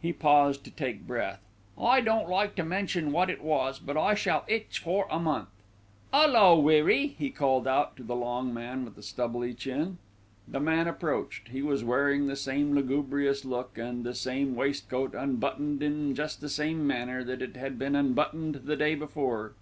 [0.00, 1.42] He paused to take breath.
[1.78, 5.50] "I don't like to mention wot it was; but I shall itch for a month.
[6.10, 9.98] 'Ullo Weary!" he called out to the long man with the stubbly chin.
[10.48, 11.48] The man approached.
[11.48, 16.48] He was wearing the same lugubrious look and the same waistcoat, unbuttoned in just the
[16.48, 19.52] same manner that it had been unbuttoned the day before.